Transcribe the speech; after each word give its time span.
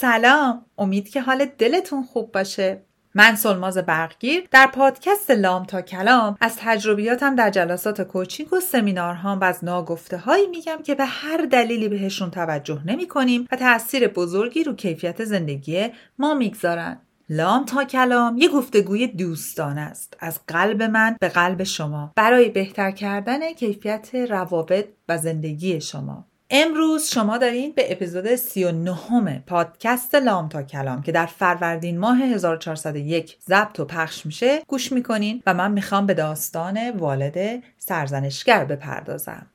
سلام. 0.00 0.64
امید 0.78 1.08
که 1.08 1.20
حال 1.20 1.44
دلتون 1.58 2.02
خوب 2.02 2.32
باشه. 2.32 2.82
من 3.14 3.34
سلماز 3.34 3.78
برقگیر 3.78 4.48
در 4.50 4.66
پادکست 4.66 5.30
لام 5.30 5.64
تا 5.64 5.82
کلام. 5.82 6.36
از 6.40 6.56
تجربیاتم 6.60 7.34
در 7.34 7.50
جلسات 7.50 8.02
کوچینگ 8.02 8.52
و 8.52 8.60
سمینارهام 8.60 9.40
و 9.40 9.44
از 9.44 9.64
ناگفته 9.64 10.16
هایی 10.16 10.46
میگم 10.46 10.78
که 10.84 10.94
به 10.94 11.04
هر 11.04 11.36
دلیلی 11.36 11.88
بهشون 11.88 12.30
توجه 12.30 12.80
نمی 12.86 13.08
کنیم 13.08 13.48
و 13.52 13.56
تاثیر 13.56 14.08
بزرگی 14.08 14.64
رو 14.64 14.74
کیفیت 14.74 15.24
زندگی 15.24 15.88
ما 16.18 16.34
می‌گذارن. 16.34 17.00
لام 17.30 17.64
تا 17.64 17.84
کلام 17.84 18.38
یه 18.38 18.48
گفتگوی 18.48 19.06
دوستان 19.06 19.78
است. 19.78 20.16
از 20.20 20.40
قلب 20.46 20.82
من 20.82 21.16
به 21.20 21.28
قلب 21.28 21.62
شما. 21.62 22.12
برای 22.16 22.48
بهتر 22.48 22.90
کردن 22.90 23.52
کیفیت 23.52 24.14
روابط 24.14 24.86
و 25.08 25.18
زندگی 25.18 25.80
شما. 25.80 26.24
امروز 26.50 27.08
شما 27.08 27.38
دارین 27.38 27.72
به 27.72 27.92
اپیزود 27.92 28.34
39 28.34 29.42
پادکست 29.46 30.14
لام 30.14 30.48
تا 30.48 30.62
کلام 30.62 31.02
که 31.02 31.12
در 31.12 31.26
فروردین 31.26 31.98
ماه 31.98 32.18
1401 32.18 33.36
ضبط 33.48 33.80
و 33.80 33.84
پخش 33.84 34.26
میشه 34.26 34.62
گوش 34.66 34.92
می‌کنین 34.92 35.42
و 35.46 35.54
من 35.54 35.72
می‌خوام 35.72 36.06
به 36.06 36.14
داستان 36.14 36.90
والد 36.90 37.62
سرزنشگر 37.78 38.64
بپردازم. 38.64 39.46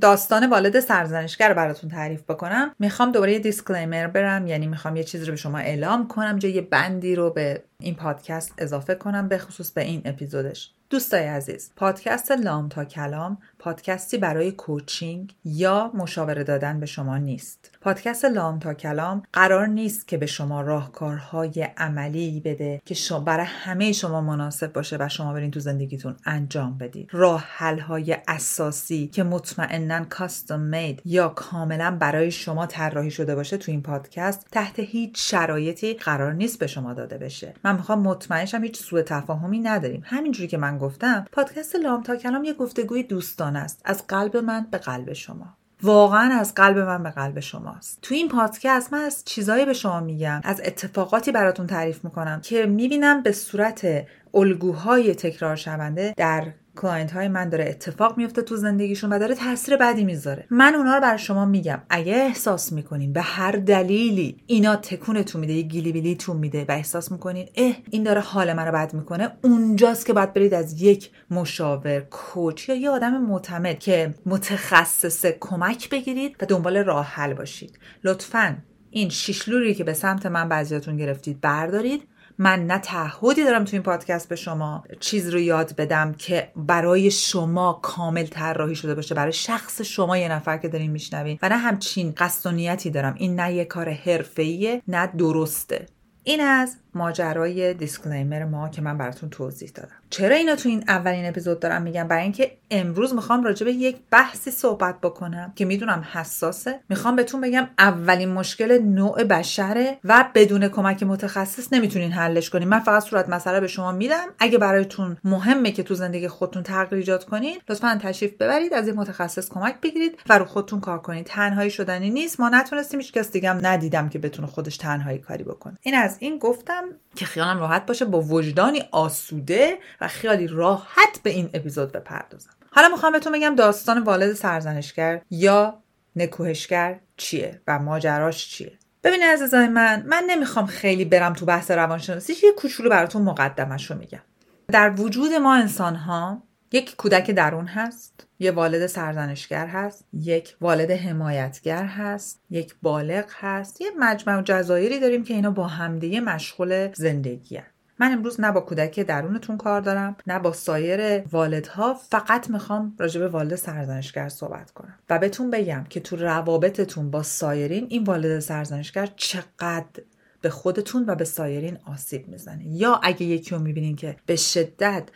داستان 0.00 0.50
والد 0.50 0.80
سرزنشگر 0.80 1.48
رو 1.48 1.54
براتون 1.54 1.90
تعریف 1.90 2.22
بکنم. 2.22 2.74
می‌خوام 2.78 3.12
دوباره 3.12 3.32
یه 3.32 3.38
دیسکلیمر 3.38 4.06
برم 4.06 4.46
یعنی 4.46 4.66
می‌خوام 4.66 4.96
یه 4.96 5.04
چیزی 5.04 5.24
رو 5.24 5.32
به 5.32 5.36
شما 5.36 5.58
اعلام 5.58 6.08
کنم 6.08 6.38
جا 6.38 6.48
یه 6.48 6.60
بندی 6.60 7.14
رو 7.14 7.30
به 7.30 7.62
این 7.82 7.94
پادکست 7.94 8.52
اضافه 8.58 8.94
کنم 8.94 9.28
به 9.28 9.38
خصوص 9.38 9.70
به 9.70 9.82
این 9.82 10.02
اپیزودش. 10.04 10.70
دوستای 10.92 11.26
عزیز 11.26 11.70
پادکست 11.76 12.32
لام 12.32 12.68
تا 12.68 12.84
کلام 12.84 13.38
پادکستی 13.58 14.18
برای 14.18 14.52
کوچینگ 14.52 15.34
یا 15.44 15.90
مشاوره 15.94 16.44
دادن 16.44 16.80
به 16.80 16.86
شما 16.86 17.18
نیست. 17.18 17.70
پادکست 17.80 18.24
لام 18.24 18.58
تا 18.58 18.74
کلام 18.74 19.22
قرار 19.32 19.66
نیست 19.66 20.08
که 20.08 20.16
به 20.16 20.26
شما 20.26 20.60
راهکارهای 20.60 21.68
عملی 21.76 22.40
بده 22.40 22.82
که 22.84 22.94
شما 22.94 23.20
برای 23.20 23.46
همه 23.46 23.92
شما 23.92 24.20
مناسب 24.20 24.72
باشه 24.72 24.96
و 25.00 25.08
شما 25.08 25.32
برین 25.32 25.50
تو 25.50 25.60
زندگیتون 25.60 26.16
انجام 26.24 26.78
بدید. 26.78 27.08
راه 27.12 27.44
های 27.86 28.16
اساسی 28.28 29.06
که 29.06 29.22
مطمئنا 29.22 30.04
کاستم 30.04 30.60
مید 30.60 31.02
یا 31.04 31.28
کاملا 31.28 31.96
برای 32.00 32.30
شما 32.30 32.66
طراحی 32.66 33.10
شده 33.10 33.34
باشه 33.34 33.56
تو 33.56 33.72
این 33.72 33.82
پادکست 33.82 34.46
تحت 34.50 34.78
هیچ 34.78 35.30
شرایطی 35.30 35.94
قرار 35.94 36.32
نیست 36.32 36.58
به 36.58 36.66
شما 36.66 36.94
داده 36.94 37.18
بشه. 37.18 37.54
می‌خوام 37.72 37.98
مطمئنشم 37.98 38.62
هیچ 38.62 38.82
سوء 38.82 39.02
تفاهمی 39.02 39.58
نداریم. 39.58 40.02
همینجوری 40.04 40.48
که 40.48 40.56
من 40.58 40.78
گفتم 40.78 41.24
پادکست 41.32 41.76
لام 41.76 42.02
تا 42.02 42.16
کلام 42.16 42.44
یه 42.44 42.54
گفتگوی 42.54 43.02
دوستانه 43.02 43.58
است. 43.58 43.82
از 43.84 44.06
قلب 44.06 44.36
من 44.36 44.66
به 44.70 44.78
قلب 44.78 45.12
شما. 45.12 45.56
واقعا 45.82 46.34
از 46.40 46.54
قلب 46.54 46.78
من 46.78 47.02
به 47.02 47.10
قلب 47.10 47.40
شماست. 47.40 47.98
تو 48.02 48.14
این 48.14 48.28
پادکست 48.28 48.92
من 48.92 48.98
از 48.98 49.24
چیزایی 49.24 49.66
به 49.66 49.72
شما 49.72 50.00
میگم 50.00 50.40
از 50.44 50.60
اتفاقاتی 50.64 51.32
براتون 51.32 51.66
تعریف 51.66 52.04
می‌کنم 52.04 52.40
که 52.40 52.66
می‌بینم 52.66 53.22
به 53.22 53.32
صورت 53.32 53.86
الگوهای 54.34 55.14
تکرار 55.14 55.56
شونده 55.56 56.14
در 56.16 56.52
client 56.76 57.12
های 57.12 57.28
من 57.28 57.48
داره 57.48 57.64
اتفاق 57.68 58.18
میفته 58.18 58.42
تو 58.42 58.56
زندگیشون 58.56 59.12
و 59.12 59.18
داره 59.18 59.34
تاثیر 59.34 59.76
بدی 59.76 60.04
می‌ذاره. 60.04 60.46
من 60.50 60.74
اونا 60.74 60.94
رو 60.94 61.00
بر 61.00 61.16
شما 61.16 61.44
میگم. 61.44 61.82
اگه 61.90 62.12
احساس 62.12 62.72
می‌کنین 62.72 63.12
به 63.12 63.20
هر 63.20 63.52
دلیلی 63.52 64.36
اینا 64.46 64.76
تکونتون 64.76 65.40
میده 65.40 65.52
یه 65.52 65.62
قیلی 65.62 65.92
ویلیتون 65.92 66.36
میده 66.36 66.64
و 66.68 66.72
احساس 66.72 67.12
می‌کنین 67.12 67.48
اه 67.56 67.74
این 67.90 68.02
داره 68.02 68.20
حال 68.20 68.52
من 68.52 68.66
رو 68.66 68.72
بد 68.72 68.94
می‌کنه 68.94 69.30
اونجاست 69.42 70.06
که 70.06 70.12
باید 70.12 70.32
برید 70.32 70.54
از 70.54 70.82
یک 70.82 71.10
مشاور 71.30 72.00
coach 72.00 72.68
یا 72.68 72.74
یه 72.74 72.90
آدم 72.90 73.22
معتمد 73.22 73.78
که 73.78 74.14
متخصصه 74.26 75.36
کمک 75.40 75.90
بگیرید 75.90 76.36
و 76.40 76.46
دنبال 76.46 76.76
راه 76.76 77.06
حل 77.06 77.34
باشید. 77.34 77.78
لطفا 78.04 78.56
این 78.90 79.08
شیش‌لولی 79.08 79.74
که 79.74 79.84
به 79.84 79.92
سمت 79.92 80.26
من 80.26 80.48
بعضیاتون 80.48 80.96
گرفتید 80.96 81.40
بردارید. 81.40 82.02
من 82.38 82.66
نه 82.66 82.78
تعهدی 82.78 83.44
دارم 83.44 83.64
تو 83.64 83.70
این 83.72 83.82
پادکست 83.82 84.28
به 84.28 84.36
شما 84.36 84.84
چیز 85.00 85.28
رو 85.28 85.40
یاد 85.40 85.76
بدم 85.76 86.14
که 86.18 86.52
برای 86.56 87.10
شما 87.10 87.80
کامل 87.82 88.26
طراحی 88.26 88.74
شده 88.74 88.94
باشه. 88.94 89.14
برای 89.14 89.32
شخص 89.32 89.80
شما 89.82 90.18
یه 90.18 90.28
نفر 90.28 90.58
که 90.58 90.68
دارین 90.68 90.90
میشنوین. 90.90 91.38
و 91.42 91.48
نه 91.48 91.56
همچین 91.56 92.14
قصد 92.16 92.46
و 92.46 92.52
نیتی 92.52 92.90
دارم. 92.90 93.14
این 93.18 93.40
نه 93.40 93.54
یه 93.54 93.64
کار 93.64 93.90
حرفه‌ایه 93.90 94.82
نه 94.88 95.06
درسته. 95.06 95.86
این 96.24 96.40
از 96.40 96.76
ماجرای 96.94 97.74
دیسکلیمر 97.74 98.44
ما 98.44 98.68
که 98.68 98.82
من 98.82 98.98
براتون 98.98 99.30
توضیح 99.30 99.70
دادم. 99.74 99.94
چرا 100.10 100.36
اینو 100.36 100.56
تو 100.56 100.68
این 100.68 100.84
اولین 100.88 101.28
اپیزود 101.28 101.60
دارم 101.60 101.82
میگم؟ 101.82 102.08
برای 102.08 102.22
اینکه 102.22 102.56
امروز 102.70 103.14
می‌خوام 103.14 103.44
راجع 103.44 103.64
به 103.64 103.72
یک 103.72 103.96
بحثی 104.10 104.50
صحبت 104.50 105.00
بکنم 105.00 105.52
که 105.56 105.64
می‌دونم 105.64 106.04
حساسه. 106.12 106.80
می‌خوام 106.88 107.16
بهتون 107.16 107.40
بگم 107.40 107.68
اولین 107.78 108.28
مشکل 108.28 108.78
نوع 108.82 109.24
بشره 109.24 109.98
و 110.04 110.24
بدون 110.34 110.68
کمک 110.68 111.02
متخصص 111.02 111.72
نمی‌تونین 111.72 112.12
حلش 112.12 112.50
کنین. 112.50 112.68
من 112.68 112.80
فقط 112.80 113.02
صورت 113.02 113.28
مسئله 113.28 113.60
به 113.60 113.66
شما 113.66 113.92
میدم. 113.92 114.26
اگه 114.38 114.58
برایتون 114.58 115.16
مهمه 115.24 115.72
که 115.72 115.82
تو 115.82 115.94
زندگی 115.94 116.28
خودتون 116.28 116.62
تغییر 116.62 116.98
ایجاد 116.98 117.24
کنین 117.24 117.58
لطفا 117.68 117.98
تشریف 118.02 118.32
ببرید 118.32 118.74
از 118.74 118.88
این 118.88 118.96
متخصص 118.96 119.48
کمک 119.48 119.80
بگیرید 119.82 120.18
و 120.28 120.38
رو 120.38 120.44
خودتون 120.44 120.80
کار 120.80 120.98
کنید 120.98 121.26
تنهایی 121.26 121.70
شدنی 121.70 122.10
نیست. 122.10 122.40
ما 122.40 122.48
نتونستیم 122.48 123.00
هیچ 123.00 123.12
کس 123.12 123.32
دیگه 123.32 123.52
ندیدم 123.52 124.08
که 124.08 124.18
بتونه 124.18 124.48
خودش 124.48 124.76
تنهایی 124.76 125.18
کاری 125.18 125.44
بکنه. 125.44 125.78
این 125.82 125.94
از 125.94 126.16
این 126.20 126.38
گفتم. 126.38 126.81
که 127.16 127.24
خیالم 127.26 127.58
راحت 127.58 127.86
باشه 127.86 128.04
با 128.04 128.20
وجدانی 128.20 128.82
آسوده 128.90 129.78
و 130.00 130.08
خیالی 130.08 130.46
راحت 130.46 131.20
به 131.22 131.30
این 131.30 131.50
اپیزود 131.54 131.92
بپردازم. 131.92 132.50
حالا 132.70 132.88
می‌خوام 132.88 133.12
بهتون 133.12 133.32
بگم 133.32 133.54
داستان 133.54 134.02
والد 134.02 134.32
سرزنشگر 134.32 135.22
یا 135.30 135.82
نکوهشگر 136.16 137.00
چیه 137.16 137.60
و 137.66 137.78
ماجراش 137.78 138.48
چیه. 138.48 138.78
ببینید 139.04 139.26
عزیزای 139.26 139.68
من 139.68 140.02
من 140.06 140.24
نمی‌خوام 140.26 140.66
خیلی 140.66 141.04
برم 141.04 141.32
تو 141.32 141.46
بحث 141.46 141.70
روانشناسی 141.70 142.32
یه 142.42 142.52
کوچولو 142.52 142.90
براتون 142.90 143.22
مقدمش 143.22 143.90
رو 143.90 143.98
میگم. 143.98 144.22
در 144.68 145.00
وجود 145.00 145.32
ما 145.32 145.54
انسان 145.54 145.94
ها 145.94 146.42
یک 146.72 146.96
کودک 146.96 147.30
درون 147.30 147.66
هست 147.66 148.26
یه 148.38 148.50
والد 148.50 148.86
سرزنشگر 148.86 149.66
هست 149.66 150.04
یک 150.12 150.56
والد 150.60 150.90
حمایتگر 150.90 151.84
هست 151.84 152.40
یک 152.50 152.74
بالغ 152.82 153.24
هست 153.30 153.80
یه 153.80 153.86
مجمع 153.98 154.42
جزایری 154.42 155.00
داریم 155.00 155.24
که 155.24 155.34
اینا 155.34 155.50
با 155.50 155.66
همدیگه 155.66 156.20
مشغول 156.20 156.92
زندگی 156.92 157.56
هست. 157.56 157.68
من 157.98 158.12
امروز 158.12 158.40
نه 158.40 158.52
با 158.52 158.60
کودک 158.60 159.00
درونتون 159.00 159.56
کار 159.56 159.80
دارم 159.80 160.16
نه 160.26 160.38
با 160.38 160.52
سایر 160.52 161.22
والدها 161.32 161.94
فقط 161.94 162.50
می‌خوام 162.50 162.96
راجع 162.98 163.20
به 163.20 163.28
والد 163.28 163.54
سرزنشگر 163.54 164.28
صحبت 164.28 164.70
کنم 164.70 164.98
و 165.10 165.18
بهتون 165.18 165.50
بگم 165.50 165.84
که 165.90 166.00
تو 166.00 166.16
روابطتون 166.16 167.10
با 167.10 167.22
سایرین 167.22 167.86
این 167.90 168.04
والد 168.04 168.38
سرزنشگر 168.38 169.08
چقدر 169.16 170.02
به 170.40 170.50
خودتون 170.50 171.04
و 171.06 171.14
به 171.14 171.24
سایرین 171.24 171.78
آسیب 171.86 172.28
می‌زنه 172.28 172.66
یا 172.66 173.00
اگه 173.02 173.22
یکی 173.22 173.50
رو 173.50 173.58
می‌بینین 173.58 173.96
که 173.96 174.16
به 174.26 174.36
شدت 174.36 175.08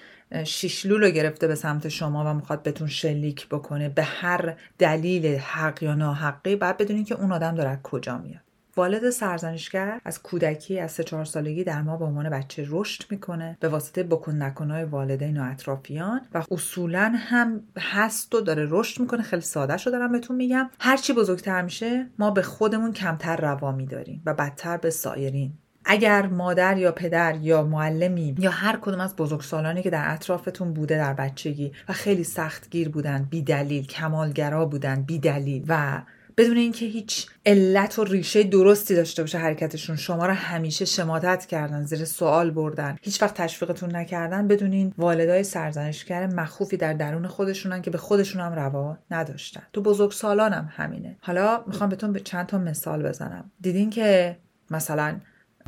شیشلو 0.45 0.99
رو 0.99 1.11
گرفته 1.11 1.47
به 1.47 1.55
سمت 1.55 1.89
شما 1.89 2.25
و 2.25 2.35
می‌خواد 2.35 2.63
بهتون 2.63 2.89
شلیک 2.89 3.49
بکنه 3.49 3.89
به 3.89 4.03
هر 4.03 4.57
دلیل 4.79 5.27
حق 5.27 5.83
یا 5.83 5.95
ناحقی 5.95 6.57
باید 6.57 6.77
بدونین 6.77 7.05
که 7.05 7.15
اون 7.15 7.33
آدم 7.33 7.55
داره 7.55 7.81
کجا 7.83 8.19
میاد. 8.19 8.41
والد 8.77 9.11
سرزنشگر 9.11 10.01
از 10.05 10.23
کودکی 10.23 10.81
از 10.81 10.93
سه 10.93 11.05
چهار 11.05 11.25
سالگی 11.25 11.65
در 11.65 11.83
ما 11.83 11.97
به 11.97 12.05
عنوان 12.05 12.31
بچه 12.31 12.67
رشد 12.69 13.05
می‌کنه 13.11 13.57
به 13.61 13.69
واسطه 13.69 14.03
بکن 14.03 14.43
نکنهای 14.43 14.85
والدین 14.85 15.41
و 15.41 15.51
اطرافیان 15.51 16.21
و 16.35 16.45
اصولا 16.51 17.15
هم 17.17 17.61
هست 17.79 18.35
و 18.35 18.41
داره 18.41 18.67
رشد 18.71 19.01
می‌کنه. 19.01 19.23
خیلی 19.23 19.43
ساده 19.43 19.77
شو 19.77 19.91
دارم 19.91 20.13
بهتون 20.13 20.37
میگم. 20.37 20.71
هرچی 20.81 21.13
بزرگتر 21.13 21.63
میشه 21.63 22.07
ما 22.19 22.31
به 22.31 22.43
خودمون 22.43 22.93
کمتر 22.93 23.37
روا 23.37 23.73
میداریم 23.73 24.23
و 24.27 24.35
بدتر 24.35 24.77
به 24.77 24.91
سایرین. 24.91 25.53
اگر 25.87 26.27
مادر 26.27 26.79
یا 26.79 26.93
پدر 26.93 27.35
یا 27.35 27.63
معلمی 27.63 28.35
یا 28.39 28.51
هر 28.51 28.79
کدوم 28.83 29.01
از 29.01 29.17
بزرگسالانی 29.17 29.83
که 29.83 29.91
در 29.91 30.15
اطرافتون 30.15 30.73
بوده 30.73 30.97
در 30.97 31.15
بچگی 31.15 31.73
و 31.89 31.93
خیلی 31.93 32.25
سختگیر 32.25 32.89
بودن 32.89 33.27
بی 33.31 33.43
دلیل 33.43 33.87
کمالگرا 33.87 34.65
بودن 34.65 35.03
بی 35.03 35.19
دلیل 35.19 35.65
و 35.69 36.03
بدون 36.37 36.57
اینکه 36.57 36.87
هیچ 36.87 37.27
علت 37.47 37.99
و 37.99 38.05
ریشه 38.05 38.43
درستی 38.43 38.95
داشته 38.95 39.23
باشه 39.23 39.39
حرکتشون 39.39 39.97
شما 39.97 40.27
رو 40.27 40.33
همیشه 40.33 40.85
شماتت 40.85 41.47
کردن 41.47 41.83
زیر 41.83 42.05
سوال 42.05 42.51
بردن 42.51 42.97
هیچ 43.03 43.23
وقت 43.23 43.35
تشویقتون 43.35 43.97
نکردن 43.97 44.49
بدونین 44.49 44.93
والدای 44.99 45.45
سرزنشگر 45.45 46.27
مخوفی 46.27 46.77
در 46.77 46.93
درون 46.93 47.27
خودشونن 47.27 47.83
که 47.83 47.91
به 47.91 47.99
خودشون 47.99 48.43
هم 48.43 48.53
روا 48.53 48.99
نداشتن. 49.11 49.63
تو 49.73 49.83
بزرگسالانم 49.83 50.71
هم 50.77 50.85
همینه. 50.85 51.17
حالا 51.21 51.65
می‌خوام 51.67 51.91
بهتون 51.91 52.13
به 52.13 52.21
چند 52.21 52.47
تا 52.47 52.59
مثال 52.59 53.03
بزنم. 53.03 53.51
دیدین 53.61 53.91
که 53.91 54.37
مثلا 54.71 55.17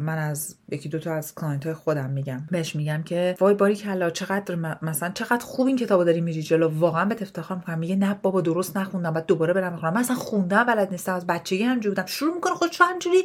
من 0.01 0.19
از 0.19 0.57
یکی 0.69 0.89
دو 0.89 0.99
تا 0.99 1.15
از 1.15 1.35
client 1.35 1.67
های 1.67 1.75
خودم 1.75 2.11
میگم. 2.11 2.47
بهش 2.51 2.77
میگم 2.77 3.03
که 3.03 3.37
وای 3.41 3.55
باریکلا 3.55 4.11
چقدر 4.11 4.55
مثلا 4.83 5.11
چقدر 5.15 5.45
خوب 5.45 5.67
این 5.67 5.77
کتابو 5.77 6.05
داری 6.05 6.21
میری 6.21 6.43
جلو. 6.43 6.69
واقعا 6.69 7.05
بهت 7.05 7.17
افتخار 7.21 7.57
می‌کنم. 7.57 7.79
میگه 7.79 7.97
نه 7.97 8.19
بابا 8.23 8.41
درست 8.41 8.77
نخوندم. 8.77 9.11
بعد 9.11 9.27
دوباره 9.27 9.53
برم 9.53 9.77
بخونم 9.77 9.95
من 9.95 10.01
اصلا 10.01 10.17
خوندم 10.17 10.65
بلد 10.65 10.91
نیستم. 10.91 11.15
از 11.15 11.27
بچگی 11.27 11.63
همینجوری 11.63 11.89
بودم. 11.89 12.07
شروع 12.07 12.35
می‌کنه 12.35 12.55
خودش 12.55 12.81
همینجوری 12.81 13.25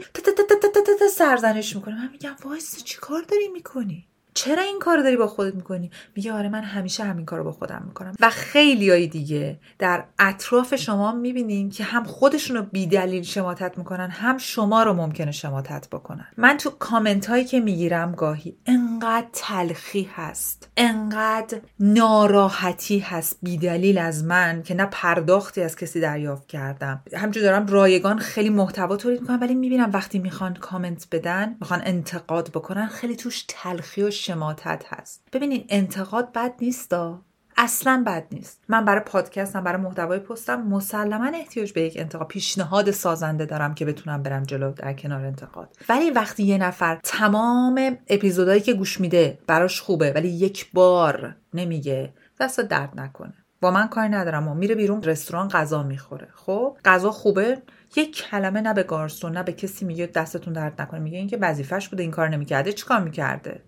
سرزنش 1.12 1.76
می‌کنه. 1.76 1.96
من 1.96 2.10
میگم 2.12 2.36
وای 2.46 2.62
چیکار 2.86 3.22
داری 3.22 3.48
می‌کنی؟ 3.48 4.08
چرا 4.34 4.64
این 4.64 4.80
کار 4.80 4.98
داری 5.04 5.18
با 5.18 5.28
خودت 5.28 5.56
می‌کنی؟ 5.56 5.92
میگه 6.16 6.34
آره 6.34 6.50
من 6.50 6.64
همیشه 6.64 7.04
همین 7.04 7.26
کار 7.26 7.40
رو 7.40 7.46
با 7.46 7.52
خودم 7.52 7.84
می‌کنم. 7.88 8.14
و 8.20 8.30
خیلی 8.30 8.90
های 8.90 9.08
دیگه 9.08 9.60
در 9.80 10.04
اطراف 10.20 10.76
شما 10.76 11.12
می‌بینین 11.12 11.70
که 11.70 11.84
هم 11.84 12.04
خودشون 12.04 12.58
رو 12.58 12.64
بیدلیل 12.64 13.24
شماتت 13.24 13.78
می‌کنن 13.78 14.10
هم 14.10 14.38
شما 14.38 14.84
رو 14.84 14.94
ممکنه 14.94 15.32
شماتت 15.32 15.88
بکنن. 15.90 16.28
من 16.38 16.58
تو 16.58 16.70
کامنت 16.70 17.26
هایی 17.26 17.46
که 17.46 17.60
می‌گیرم 17.60 18.12
گاهی 18.12 18.58
انقدر 18.66 19.28
تلخی 19.34 20.10
هست 20.16 20.70
انقدر 20.78 21.58
ناراحتی 21.80 23.00
هست 23.00 23.38
بیدلیل 23.42 23.98
از 23.98 24.24
من 24.24 24.64
که 24.64 24.74
نه 24.74 24.86
پرداختی 24.86 25.62
از 25.62 25.76
کسی 25.76 26.00
دریافت 26.00 26.48
کردم. 26.48 27.04
همجور 27.18 27.44
دارم 27.44 27.68
رایگان 27.68 28.18
خیلی 28.18 28.50
محتوا 28.50 28.98
تولید 28.98 29.22
می‌کنم 29.22 29.42
ولی 29.42 29.56
می‌بینم 29.56 29.92
وقتی 29.94 30.20
می‌خوان 30.20 30.54
کامنت 30.54 31.08
بدن 31.12 31.56
می‌خوان 31.62 31.82
انتقاد 31.86 32.50
بکنن 32.50 32.88
خیلی 32.88 33.16
توش 33.16 33.46
تلخی 33.48 34.02
و 34.02 34.12
شماتت 34.24 34.86
هست. 34.88 35.24
ببینین 35.34 35.66
انتقاد 35.70 36.34
بد 36.34 36.54
نیستا. 36.62 37.22
اصلا 37.58 38.04
بد 38.08 38.26
نیست. 38.32 38.64
من 38.68 38.86
برای 38.86 39.02
پادکستم 39.02 39.64
برای 39.64 39.82
محتوای 39.82 40.20
پستم 40.20 40.62
مسلما 40.62 41.32
احتیاج 41.34 41.72
به 41.74 41.82
یک 41.82 41.94
انتقاد 41.98 42.28
پیشنهاد 42.28 42.92
سازنده 42.92 43.46
دارم 43.46 43.74
که 43.74 43.86
بتونم 43.86 44.24
برم 44.24 44.44
جلو 44.44 44.72
در 44.72 44.94
کنار 44.94 45.26
انتقاد. 45.26 45.78
ولی 45.90 46.10
وقتی 46.10 46.44
یه 46.44 46.58
نفر 46.58 47.00
تمام 47.04 47.98
اپیزودهایی 48.08 48.62
که 48.62 48.74
گوش 48.74 49.02
میده 49.02 49.40
براش 49.48 49.82
خوبه 49.82 50.12
ولی 50.12 50.30
یک 50.30 50.72
بار 50.74 51.36
نمیگه 51.54 52.14
دست 52.40 52.60
درد 52.60 53.00
نکنه. 53.00 53.34
با 53.62 53.72
من 53.72 53.88
کاری 53.88 54.10
ندارم. 54.10 54.48
و 54.48 54.54
میره 54.54 54.76
بیرون 54.76 55.04
رستوران 55.04 55.48
غذا 55.48 55.84
می‌خوره. 55.84 56.28
خب 56.34 56.78
غذا 56.86 57.12
خوبه. 57.12 57.62
یک 57.96 58.16
کلمه 58.16 58.62
نه 58.62 58.74
به 58.74 58.84
گارسون 58.84 59.32
نه 59.32 59.44
به 59.44 59.52
کسی 59.52 59.86
میگه 59.86 60.06
دستتون 60.06 60.54
درد 60.54 60.82
نکنه. 60.82 61.00
میگه 61.00 61.18
اینکه 61.18 61.38
وظیفش 61.38 61.90
بوده 61.90 62.04
این 62.04 62.12
کار 62.12 62.30
نمی‌کرده. 62.30 62.74
چیکار 62.74 63.00
می‌کرده؟ 63.00 63.62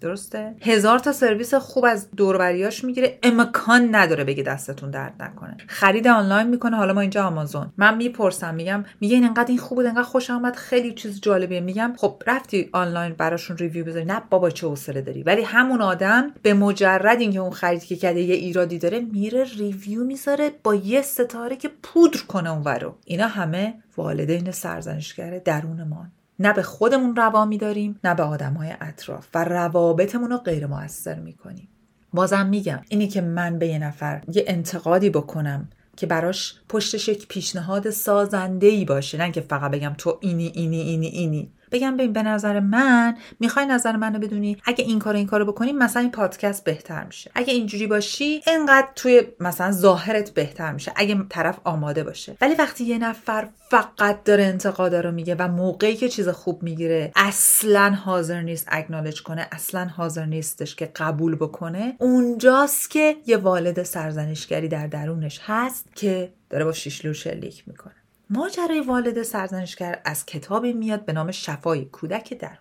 درسته؟ 0.00 0.54
هزار 0.60 0.98
تا 0.98 1.12
سرویس 1.12 1.54
خوب 1.54 1.84
از 1.84 2.10
دوربریاش 2.10 2.84
می‌گیره. 2.84 3.18
امکان 3.22 3.94
نداره 3.94 4.24
بگه 4.24 4.42
دستتون 4.42 4.90
درد 4.90 5.14
نکنه. 5.20 5.56
خرید 5.66 6.08
آنلاین 6.08 6.48
می‌کنه. 6.48 6.76
حالا 6.76 6.92
ما 6.92 7.00
اینجا 7.00 7.24
آمازون. 7.24 7.72
من 7.76 7.96
می‌پرسم 7.96 8.54
میگم 8.54 8.84
میگه 9.00 9.14
این 9.14 9.24
انقدر 9.24 9.48
این 9.48 9.58
خوب 9.58 9.78
بود 9.78 9.86
انقدر 9.86 10.02
خوش 10.02 10.30
آمد 10.30 10.56
خیلی 10.56 10.94
چیز 10.94 11.20
جالبیه. 11.20 11.60
میگم 11.60 11.92
خب 11.96 12.22
رفتی 12.26 12.68
آنلاین 12.72 13.12
براشون 13.12 13.56
review 13.56 13.84
بذاری. 13.84 14.04
نه 14.04 14.22
بابا 14.30 14.50
چه 14.50 14.66
حوصله 14.66 15.00
داری. 15.00 15.22
ولی 15.22 15.42
همون 15.42 15.82
آدم 15.82 16.30
به 16.42 16.54
مجرد 16.54 17.20
اینکه 17.20 17.38
اون 17.38 17.50
خرید 17.50 17.84
که 17.84 17.96
کرده 17.96 18.20
یه 18.20 18.34
ایرادی 18.34 18.78
داره 18.78 19.00
میره 19.00 19.44
review 19.58 20.04
می‌ذاره 20.04 20.50
با 20.62 20.74
یه 20.74 21.02
ستاره 21.02 21.56
که 21.56 21.70
پودر 21.82 22.20
کنه 22.28 22.50
اونورو. 22.50 22.94
اینا 23.04 23.26
همه 23.26 23.74
والدین 23.96 24.50
سرزنشگر 24.50 25.38
درونمان. 25.38 26.12
نه 26.38 26.52
به 26.52 26.62
خودمون 26.62 27.16
روا 27.16 27.44
میداریم 27.44 28.00
نه 28.04 28.14
به 28.14 28.22
آدمهای 28.22 28.74
اطراف 28.80 29.26
و 29.34 29.44
روابطمون 29.44 30.30
رو 30.30 30.36
غیر 30.36 30.66
موثر 30.66 31.18
می‌کنیم. 31.18 31.68
بازم 32.12 32.46
میگم 32.46 32.80
اینی 32.88 33.08
که 33.08 33.20
من 33.20 33.58
به 33.58 33.66
یه 33.66 33.78
نفر 33.78 34.22
یه 34.32 34.44
انتقادی 34.46 35.10
بکنم 35.10 35.68
که 35.96 36.06
براش 36.06 36.54
پشتش 36.68 37.08
یک 37.08 37.28
پیشنهاد 37.28 37.90
سازنده 37.90 38.66
ای 38.66 38.84
باشه 38.84 39.18
نه 39.18 39.32
که 39.32 39.40
فقط 39.40 39.70
بگم 39.70 39.94
تو 39.98 40.18
اینی 40.20 40.52
اینی 40.54 40.80
اینی 40.80 41.06
اینی. 41.06 41.52
بگم 41.72 41.96
ببین 41.96 42.12
به 42.12 42.22
نظر 42.22 42.60
من 42.60 43.16
می‌خوای 43.40 43.66
نظر 43.66 43.96
منو 43.96 44.18
بدونی. 44.18 44.56
اگه 44.64 44.84
این 44.84 44.98
کار 44.98 45.14
این 45.14 45.26
کارو 45.26 45.44
بکنی 45.44 45.72
مثلا 45.72 46.02
این 46.02 46.10
پادکست 46.10 46.64
بهتر 46.64 47.04
میشه. 47.04 47.30
اگه 47.34 47.52
اینجوری 47.54 47.86
باشی 47.86 48.40
انقدر 48.46 48.88
توی 48.94 49.22
مثلا 49.40 49.72
ظاهرت 49.72 50.30
بهتر 50.30 50.72
میشه 50.72 50.92
اگه 50.96 51.22
طرف 51.28 51.58
آماده 51.64 52.04
باشه. 52.04 52.36
ولی 52.40 52.54
وقتی 52.54 52.84
یه 52.84 52.98
نفر 52.98 53.48
فقط 53.70 54.24
داره 54.24 54.44
انتقادا 54.44 55.00
رو 55.00 55.12
میگه 55.12 55.34
و 55.38 55.48
موقعی 55.48 55.96
که 55.96 56.08
چیز 56.08 56.28
خوب 56.28 56.62
می‌گیره 56.62 57.12
اصلا 57.16 57.90
حاضر 57.90 58.42
نیست 58.42 58.68
اگنالج 58.68 59.22
کنه 59.22 59.48
اصلا 59.52 59.84
حاضر 59.84 60.24
نیستش 60.24 60.74
که 60.76 60.90
قبول 60.96 61.34
بکنه 61.34 61.96
اونجاست 61.98 62.90
که 62.90 63.16
یه 63.26 63.36
والد 63.36 63.82
سرزنشگری 63.82 64.68
در 64.68 64.86
درونش 64.86 65.40
هست 65.42 65.86
که 65.94 66.32
داره 66.50 66.64
با 66.64 66.72
ششلول 66.72 67.14
شلیک 67.14 67.64
می‌کنه. 67.66 67.94
ماجرای 68.30 68.80
والد 68.80 69.22
سرزنشگر 69.22 70.00
از 70.04 70.26
کتابی 70.26 70.72
میاد 70.72 71.04
به 71.04 71.12
نام 71.12 71.30
شفای 71.30 71.84
کودک 71.84 72.34
درون. 72.38 72.56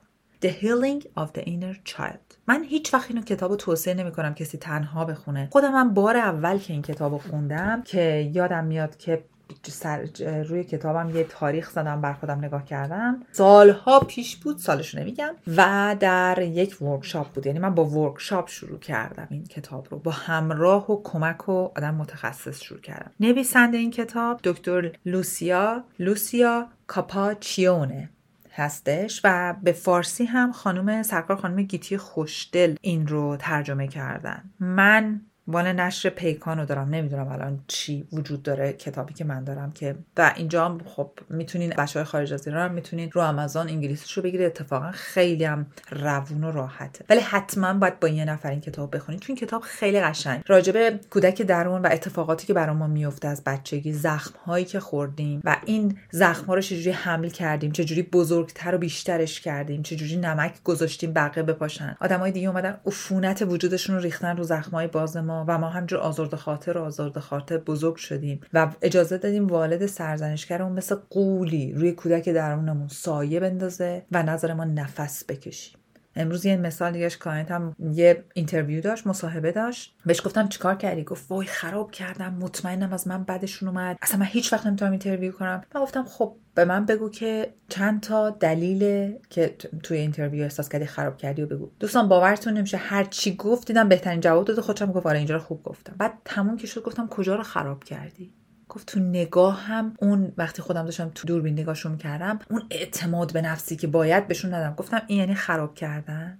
The 0.45 0.47
Healing 0.47 1.05
of 1.17 1.27
the 1.37 1.41
Inner 1.41 1.91
Child. 1.91 2.35
من 2.47 2.63
هیچ 2.63 2.93
وقت 2.93 3.11
اینو 3.11 3.21
کتاب 3.21 3.55
توصیه 3.55 3.93
نمی 3.93 4.11
کنم 4.11 4.33
کسی 4.33 4.57
تنها 4.57 5.05
بخونه. 5.05 5.47
خودم 5.51 5.73
من 5.73 5.93
بار 5.93 6.17
اول 6.17 6.57
که 6.57 6.73
این 6.73 6.81
کتاب 6.81 7.17
خوندم 7.17 7.81
که 7.81 8.31
یادم 8.33 8.65
میاد 8.65 8.97
که 8.97 9.23
سر 9.63 10.07
روی 10.49 10.63
کتابم 10.63 11.15
یه 11.15 11.23
تاریخ 11.23 11.69
زدم 11.69 12.01
برا 12.01 12.13
خودم 12.13 12.45
نگاه 12.45 12.65
کردم. 12.65 13.19
سالها 13.31 13.99
پیش 13.99 14.35
بود 14.35 14.57
سالش 14.57 14.95
نمیگم 14.95 15.33
و 15.57 15.95
در 15.99 16.41
یک 16.41 16.81
workshop 16.81 17.33
بود. 17.33 17.45
یعنی 17.45 17.59
من 17.59 17.75
با 17.75 17.85
workshop 17.85 18.49
شروع 18.49 18.79
کردم 18.79 19.27
این 19.29 19.43
کتاب 19.43 19.87
رو. 19.91 19.99
با 19.99 20.11
همراه 20.11 20.91
و 20.91 21.01
کمک 21.03 21.49
و 21.49 21.71
آدم 21.75 21.95
متخصص 21.95 22.61
شروع 22.61 22.81
کردم. 22.81 23.11
نویسنده 23.19 23.77
این 23.77 23.91
کتاب 23.91 24.39
دکتر 24.43 24.91
لوسیا 25.05 25.83
لوسیا 25.99 26.67
کاپاچیونه 26.87 28.09
هستش 28.55 29.21
و 29.23 29.55
به 29.63 29.71
فارسی 29.71 30.25
هم 30.25 30.51
خانم 30.51 31.03
سرکار 31.03 31.37
خانم 31.37 31.61
گیتی 31.61 31.97
خوشدل 31.97 32.75
این 32.81 33.07
رو 33.07 33.37
ترجمه 33.37 33.87
کردن. 33.87 34.43
من 34.59 35.21
مال 35.47 35.71
نشر 35.71 36.09
پیکان 36.09 36.59
رو 36.59 36.65
دارم 36.65 36.89
نمی‌دونم 36.89 37.27
الان 37.27 37.59
چی 37.67 38.07
وجود 38.11 38.43
داره 38.43 38.73
کتابی 38.73 39.13
که 39.13 39.23
من 39.23 39.43
دارم 39.43 39.71
که 39.71 39.95
و 40.17 40.33
اینجا 40.35 40.77
خب 40.85 41.11
می‌تونین 41.29 41.73
بچه 41.77 41.99
های 41.99 42.05
خارج 42.05 42.33
از 42.33 42.47
ایران 42.47 42.71
می‌تونین 42.71 43.11
رو 43.11 43.21
آمازون 43.21 43.69
انگلیسیش 43.69 44.13
رو 44.13 44.23
بگیرید 44.23 44.45
اتفاقا 44.45 44.91
خیلی 44.91 45.43
هم 45.43 45.65
روون 45.91 46.43
و 46.43 46.51
راحته. 46.51 47.05
ولی 47.09 47.19
حتما 47.19 47.73
باید 47.73 47.99
با 47.99 48.07
یه 48.07 48.25
نفر 48.25 48.49
این 48.49 48.61
کتاب 48.61 48.95
بخونید 48.95 49.21
چون 49.21 49.35
کتاب 49.35 49.61
خیلی 49.61 50.01
قشنگ. 50.01 50.43
راجبه 50.47 50.99
کودک 51.09 51.41
درون 51.41 51.81
و 51.81 51.89
اتفاقاتی 51.91 52.47
که 52.47 52.53
برای 52.53 52.75
ما 52.75 52.87
میفته 52.87 53.27
از 53.27 53.43
بچگی 53.43 53.93
زخم 53.93 54.39
هایی 54.45 54.65
که 54.65 54.79
خوردیم 54.79 55.41
و 55.43 55.57
این 55.65 55.97
زخم 56.11 56.45
ها 56.45 56.53
رو 56.53 56.61
چجوری 56.61 56.91
حمل 56.91 57.29
کردیم 57.29 57.71
چجوری 57.71 58.01
بزرگتر 58.01 58.75
و 58.75 58.77
بیشترش 58.77 59.41
کردیم 59.41 59.83
چجوری 59.83 60.17
نمک 60.17 60.63
گذاشتیم 60.63 61.13
بقیه 61.13 61.43
بپاشن. 61.43 61.97
آدمای 62.01 62.31
دیگه 62.31 62.47
اومدن 62.47 62.77
عفونت 62.85 63.41
وجودشون 63.41 63.95
رو 63.95 64.01
ریختن 64.01 64.37
رو 64.37 64.43
زخم 64.43 64.71
های 64.71 64.87
باز 64.87 65.17
ما. 65.17 65.34
و 65.43 65.57
ما 65.57 65.69
همجور 65.69 65.99
آزرد 65.99 66.35
خاطر 66.35 66.77
و 66.77 66.83
آزرد 66.83 67.19
خاطر 67.19 67.57
بزرگ 67.57 67.95
شدیم 67.95 68.41
و 68.53 68.71
اجازه 68.81 69.17
دادیم 69.17 69.47
والد 69.47 69.85
سرزنشگرمون 69.85 70.73
مثل 70.73 70.95
غولی 71.09 71.73
روی 71.73 71.91
کودک 71.91 72.29
درونمون 72.29 72.87
سایه 72.87 73.39
بندازه 73.39 74.05
و 74.11 74.23
نذاره 74.23 74.53
ما 74.53 74.63
نفس 74.63 75.25
بکشیم. 75.25 75.79
امروز 76.15 76.45
یه 76.45 76.57
مثال 76.57 76.91
دیگهش 76.91 77.17
client 77.17 77.51
م 77.51 77.75
یه 77.91 78.23
interview 78.33 78.81
داشت 78.81 79.07
مصاحبه 79.07 79.51
داشت. 79.51 79.95
بهش 80.05 80.25
گفتم 80.25 80.47
چیکار 80.47 80.75
کردی؟ 80.75 81.03
گفت 81.03 81.31
وای 81.31 81.47
خراب 81.47 81.91
کردم 81.91 82.33
مطمئنم 82.33 82.93
از 82.93 83.07
من 83.07 83.23
بعدشون 83.23 83.69
اومد 83.69 83.97
اصلا 84.01 84.19
من 84.19 84.25
هیچ 84.25 84.53
وقت 84.53 84.67
نمی‌تونم 84.67 84.91
interview 84.91 85.31
کنم. 85.31 85.61
من 85.75 85.81
گفتم 85.81 86.03
خب 86.03 86.35
به 86.55 86.65
من 86.65 86.85
بگو 86.85 87.09
که 87.09 87.53
چند 87.69 88.01
تا 88.01 88.29
دلیل 88.29 89.13
که 89.29 89.55
توی 89.83 89.97
interview 89.97 90.43
احساس 90.43 90.69
کردی 90.69 90.85
خراب 90.85 91.17
کردی 91.17 91.41
و 91.41 91.47
بگو. 91.47 91.71
دوستان 91.79 92.07
باورتون 92.07 92.53
نمیشه. 92.53 92.77
هر 92.77 93.03
چی 93.03 93.35
گفت 93.35 93.67
دیدم 93.67 93.89
بهترین 93.89 94.19
جواب 94.19 94.45
داده 94.45 94.61
خودم 94.61 94.91
گفت 94.91 95.05
آره 95.05 95.17
اینجا 95.17 95.35
رو 95.35 95.41
خوب 95.41 95.63
گفتم. 95.63 95.95
بعد 95.97 96.13
تموم 96.25 96.57
که 96.57 96.67
شد 96.67 96.83
گفتم 96.83 97.07
کجا 97.07 97.35
رو 97.35 97.43
خراب 97.43 97.83
کردی؟ 97.83 98.33
گفت 98.69 98.87
تو 98.87 98.99
نگاه 98.99 99.61
هم 99.61 99.93
اون 99.99 100.33
وقتی 100.37 100.61
خودم 100.61 100.85
داشتم 100.85 101.11
تو 101.15 101.27
دوربین 101.27 101.53
نگاهشون 101.53 101.91
می‌کردم 101.91 102.39
اون 102.49 102.63
اعتماد 102.71 103.33
به 103.33 103.41
نفسی 103.41 103.75
که 103.75 103.87
باید 103.87 104.27
بهشون 104.27 104.53
ندم 104.53 104.75
گفتم 104.75 105.01
این 105.07 105.19
یعنی 105.19 105.35
خراب 105.35 105.75
کردن؟ 105.75 106.39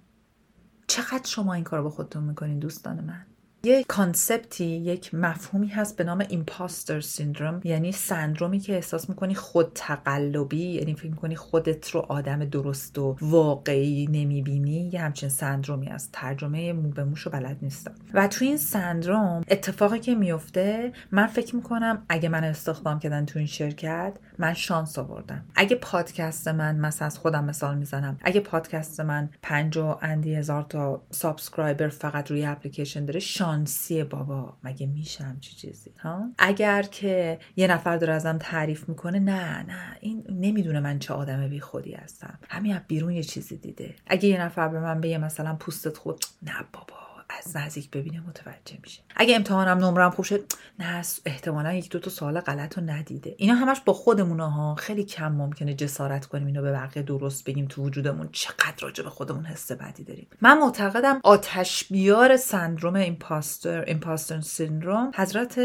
چقدر 0.86 1.24
شما 1.24 1.54
این 1.54 1.64
کار 1.64 1.82
با 1.82 1.90
خودتون 1.90 2.22
می‌کنین 2.22 2.58
دوستان 2.58 3.00
من؟ 3.00 3.26
یک 3.66 3.86
concept 3.86 4.54
ی 4.54 4.64
یک 4.64 5.14
مفهومی 5.14 5.66
هست 5.66 5.96
به 5.96 6.04
نام 6.04 6.24
imposter 6.28 7.00
syndrome 7.00 7.60
یعنی 7.64 7.92
سندرومی 7.92 8.58
که 8.58 8.74
احساس 8.74 9.08
می‌کنی 9.08 9.34
خود 9.34 9.72
تقلبی 9.74 10.66
یعنی 10.66 10.94
فکر 10.94 11.10
می‌کنی 11.10 11.36
خودت 11.36 11.90
رو 11.90 12.00
آدم 12.08 12.44
درست 12.44 12.98
و 12.98 13.16
واقعی 13.20 14.06
نمی‌بینی. 14.06 14.90
یه 14.92 15.00
همچین 15.00 15.28
سندرومی 15.28 15.88
است 15.88 16.10
ترجمه 16.12 16.72
مو 16.72 16.88
به 16.88 17.04
موش 17.04 17.20
رو 17.20 17.32
بلد 17.32 17.56
نیستم. 17.62 17.94
و 18.14 18.28
تو 18.28 18.44
این 18.44 18.56
سندروم 18.56 19.42
اتفاقی 19.48 19.98
که 19.98 20.14
میفته 20.14 20.92
من 21.10 21.26
فکر 21.26 21.56
می‌کنم 21.56 22.02
اگه 22.08 22.28
منو 22.28 22.44
استخدام 22.44 22.98
کردن 22.98 23.24
تو 23.24 23.38
این 23.38 23.48
شرکت 23.48 24.12
من 24.38 24.54
شانس 24.54 24.98
آوردم. 24.98 25.44
اگه 25.54 25.76
پادکست 25.76 26.48
من 26.48 26.76
مثلا 26.76 27.06
از 27.06 27.18
خودم 27.18 27.44
مثال 27.44 27.78
می‌زنم 27.78 28.18
اگه 28.22 28.40
پادکست 28.40 29.00
من 29.00 29.30
پنج 29.42 29.76
و 29.76 29.98
اندی 30.02 30.34
هزار 30.34 30.62
تا 30.62 31.02
subscriber 31.10 31.88
فقط 31.88 32.30
روی 32.30 32.44
اپلیکیشن 32.44 33.04
داره 33.04 33.20
شانس 33.20 33.56
شانسی 33.66 34.04
بابا. 34.04 34.56
مگه 34.62 34.86
میشم 34.86 35.36
چی 35.40 35.56
چیزی؟ 35.56 35.90
ها؟ 35.98 36.28
اگر 36.38 36.82
که 36.82 37.38
یه 37.56 37.66
نفر 37.66 37.96
داره 37.96 38.12
ازم 38.12 38.38
تعریف 38.38 38.88
می‌کنه 38.88 39.18
نه 39.18 39.62
نه 39.62 39.96
این 40.00 40.24
نمی‌دونه 40.30 40.80
من 40.80 40.98
چه 40.98 41.14
آدم 41.14 41.48
بی 41.48 41.60
خودی 41.60 41.92
هستم. 41.92 42.38
همین 42.48 42.78
بیرون 42.88 43.10
یه 43.10 43.22
چیزی 43.22 43.56
دیده. 43.56 43.94
اگه 44.06 44.28
یه 44.28 44.40
نفر 44.40 44.68
به 44.68 44.80
من 44.80 45.00
بگه 45.00 45.18
مثلا 45.18 45.54
پوستت 45.54 45.96
خوبه 45.96 46.24
نه 46.42 46.64
بابا. 46.72 47.05
از 47.28 47.56
نزدیک 47.56 47.90
ببینه 47.90 48.20
متوجه 48.20 48.78
میشه. 48.82 49.02
اگه 49.16 49.36
امتحانم 49.36 49.84
نمرم 49.84 50.10
خوب 50.10 50.24
شد 50.24 50.52
نه 50.78 51.02
احتمالا 51.24 51.72
یک 51.72 51.90
دو 51.90 51.98
تا 51.98 52.10
سوال 52.10 52.40
غلط 52.40 52.78
رو 52.78 52.84
ندیده. 52.84 53.34
اینا 53.38 53.54
همش 53.54 53.80
با 53.80 53.92
خودمون 53.92 54.40
ها 54.40 54.74
خیلی 54.74 55.04
کم 55.04 55.32
ممکنه 55.32 55.74
جسارت 55.74 56.26
کنیم 56.26 56.46
اینو 56.46 56.62
به 56.62 56.72
بقیه 56.72 57.02
درست 57.02 57.44
بگیم 57.44 57.66
تو 57.66 57.82
وجودمون. 57.82 58.28
چقدر 58.32 58.74
راجع 58.80 59.04
به 59.04 59.10
خودمون 59.10 59.44
حس 59.44 59.72
بدی 59.72 60.04
داریم. 60.04 60.26
من 60.40 60.58
معتقدم 60.58 61.20
آتش 61.24 61.84
بیار 61.84 62.36
سندروم 62.36 62.94
imposter 62.94 63.84
imposter 63.84 64.40
syndrome 64.40 65.10
حضرت 65.14 65.60